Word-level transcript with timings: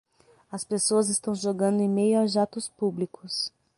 As 0.51 0.63
pessoas 0.63 1.09
estão 1.09 1.35
jogando 1.35 1.79
em 1.79 1.87
meio 1.87 2.19
a 2.21 2.25
jatos 2.25 2.67
públicos. 2.67 3.53